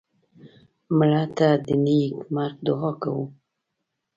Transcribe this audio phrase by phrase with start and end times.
[0.97, 3.25] مړه ته د نیک مرګ دعا کوو